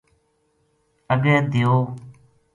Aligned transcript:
اگے 1.13 1.33
دیو 1.51 1.73